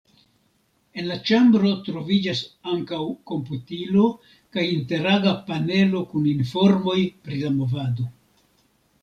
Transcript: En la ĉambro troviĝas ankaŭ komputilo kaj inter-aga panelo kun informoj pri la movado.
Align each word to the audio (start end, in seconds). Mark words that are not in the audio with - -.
En 1.01 1.09
la 1.09 1.17
ĉambro 1.29 1.73
troviĝas 1.87 2.41
ankaŭ 2.75 2.99
komputilo 3.33 4.07
kaj 4.57 4.65
inter-aga 4.79 5.35
panelo 5.51 6.03
kun 6.15 6.27
informoj 6.35 6.99
pri 7.29 7.41
la 7.45 7.55
movado. 7.61 8.11